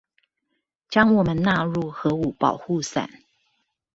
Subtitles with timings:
[0.89, 3.07] 將我們納入核武保護傘